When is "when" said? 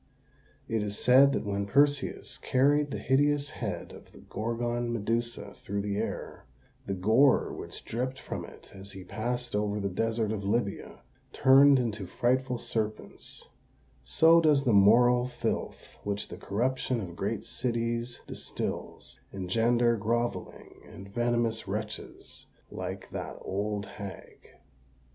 1.45-1.67